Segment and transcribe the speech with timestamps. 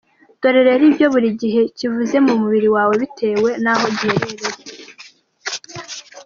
[0.41, 4.49] Dore rero icyo buri giheri kivuze ku mubiri wawe bitewe n’aho giherereye.